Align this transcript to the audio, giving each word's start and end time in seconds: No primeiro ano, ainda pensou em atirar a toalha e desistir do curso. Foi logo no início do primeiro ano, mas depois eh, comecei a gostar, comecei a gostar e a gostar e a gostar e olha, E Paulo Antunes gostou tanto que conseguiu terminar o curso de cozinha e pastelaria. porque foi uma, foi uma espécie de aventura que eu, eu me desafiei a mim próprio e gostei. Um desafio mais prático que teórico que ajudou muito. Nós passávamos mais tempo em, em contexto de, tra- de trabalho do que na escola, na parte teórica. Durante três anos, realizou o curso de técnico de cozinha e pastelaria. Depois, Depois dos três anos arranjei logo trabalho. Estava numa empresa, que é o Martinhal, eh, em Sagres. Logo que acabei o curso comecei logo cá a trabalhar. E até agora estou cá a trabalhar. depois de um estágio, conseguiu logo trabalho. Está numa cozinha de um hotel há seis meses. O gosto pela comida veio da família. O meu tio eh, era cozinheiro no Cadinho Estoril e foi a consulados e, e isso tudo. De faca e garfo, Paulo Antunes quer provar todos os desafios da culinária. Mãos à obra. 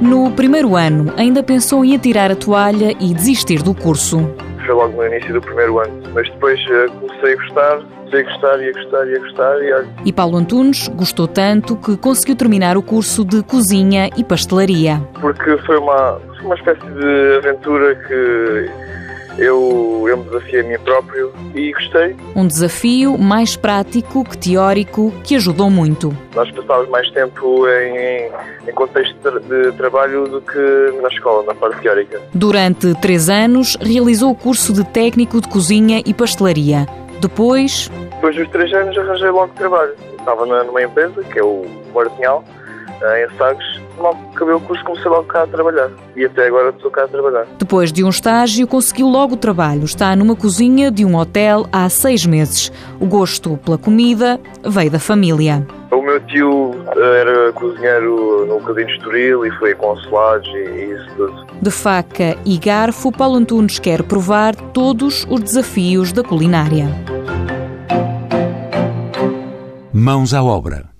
No 0.00 0.30
primeiro 0.32 0.76
ano, 0.76 1.12
ainda 1.16 1.42
pensou 1.42 1.84
em 1.84 1.94
atirar 1.94 2.30
a 2.30 2.36
toalha 2.36 2.92
e 2.98 3.12
desistir 3.12 3.62
do 3.62 3.74
curso. 3.74 4.18
Foi 4.64 4.74
logo 4.74 4.96
no 4.96 5.06
início 5.06 5.32
do 5.32 5.40
primeiro 5.40 5.78
ano, 5.78 6.02
mas 6.14 6.28
depois 6.30 6.58
eh, 6.70 6.86
comecei 7.00 7.32
a 7.32 7.36
gostar, 7.36 7.78
comecei 7.98 8.20
a 8.20 8.22
gostar 8.24 8.60
e 8.62 8.68
a 8.68 8.72
gostar 8.72 9.06
e 9.08 9.16
a 9.16 9.18
gostar 9.18 9.62
e 9.62 9.72
olha, 9.72 9.88
E 10.04 10.12
Paulo 10.12 10.36
Antunes 10.38 10.88
gostou 10.88 11.26
tanto 11.28 11.76
que 11.76 11.96
conseguiu 11.96 12.34
terminar 12.36 12.76
o 12.76 12.82
curso 12.82 13.24
de 13.24 13.42
cozinha 13.42 14.08
e 14.16 14.24
pastelaria. 14.24 15.00
porque 15.20 15.56
foi 15.58 15.76
uma, 15.78 16.18
foi 16.36 16.46
uma 16.46 16.54
espécie 16.54 16.80
de 16.86 17.36
aventura 17.38 17.94
que 17.96 18.70
eu, 19.38 20.04
eu 20.08 20.16
me 20.18 20.24
desafiei 20.24 20.60
a 20.60 20.64
mim 20.64 20.78
próprio 20.84 21.32
e 21.54 21.72
gostei. 21.72 22.16
Um 22.36 22.46
desafio 22.46 23.16
mais 23.18 23.56
prático 23.56 24.24
que 24.24 24.36
teórico 24.36 25.12
que 25.24 25.36
ajudou 25.36 25.70
muito. 25.70 26.16
Nós 26.34 26.50
passávamos 26.50 26.90
mais 26.90 27.10
tempo 27.10 27.66
em, 27.68 28.30
em 28.68 28.74
contexto 28.74 29.14
de, 29.14 29.20
tra- 29.20 29.40
de 29.40 29.72
trabalho 29.76 30.26
do 30.28 30.40
que 30.40 30.98
na 31.02 31.08
escola, 31.08 31.44
na 31.44 31.54
parte 31.54 31.80
teórica. 31.82 32.20
Durante 32.34 32.94
três 33.00 33.28
anos, 33.28 33.76
realizou 33.80 34.30
o 34.30 34.34
curso 34.34 34.72
de 34.72 34.84
técnico 34.84 35.40
de 35.40 35.48
cozinha 35.48 36.02
e 36.04 36.12
pastelaria. 36.14 36.86
Depois, 37.20 37.90
Depois 38.14 38.34
dos 38.36 38.48
três 38.48 38.72
anos 38.72 38.96
arranjei 38.96 39.30
logo 39.30 39.52
trabalho. 39.54 39.92
Estava 40.18 40.44
numa 40.46 40.82
empresa, 40.82 41.22
que 41.24 41.38
é 41.38 41.42
o 41.42 41.64
Martinhal, 41.94 42.44
eh, 42.68 42.69
em 43.02 43.36
Sagres. 43.36 43.80
Logo 43.98 44.16
que 44.30 44.36
acabei 44.36 44.54
o 44.54 44.60
curso 44.60 44.84
comecei 44.84 45.10
logo 45.10 45.24
cá 45.24 45.42
a 45.42 45.46
trabalhar. 45.46 45.90
E 46.16 46.24
até 46.24 46.46
agora 46.46 46.70
estou 46.70 46.90
cá 46.90 47.04
a 47.04 47.08
trabalhar. 47.08 47.46
depois 47.58 47.92
de 47.92 48.04
um 48.04 48.08
estágio, 48.08 48.66
conseguiu 48.66 49.08
logo 49.08 49.36
trabalho. 49.36 49.84
Está 49.84 50.14
numa 50.16 50.34
cozinha 50.34 50.90
de 50.90 51.04
um 51.04 51.16
hotel 51.16 51.66
há 51.70 51.88
seis 51.88 52.24
meses. 52.24 52.72
O 52.98 53.06
gosto 53.06 53.58
pela 53.58 53.78
comida 53.78 54.40
veio 54.64 54.90
da 54.90 54.98
família. 54.98 55.66
O 55.90 56.02
meu 56.02 56.20
tio 56.26 56.74
eh, 56.96 57.20
era 57.20 57.52
cozinheiro 57.52 58.46
no 58.46 58.60
Cadinho 58.60 58.88
Estoril 58.90 59.44
e 59.44 59.50
foi 59.58 59.72
a 59.72 59.76
consulados 59.76 60.46
e, 60.48 60.58
e 60.58 60.92
isso 60.92 61.10
tudo. 61.16 61.46
De 61.60 61.70
faca 61.70 62.36
e 62.44 62.56
garfo, 62.58 63.10
Paulo 63.10 63.36
Antunes 63.36 63.78
quer 63.78 64.02
provar 64.04 64.54
todos 64.54 65.26
os 65.28 65.40
desafios 65.40 66.12
da 66.12 66.22
culinária. 66.22 66.86
Mãos 69.92 70.32
à 70.32 70.42
obra. 70.42 70.99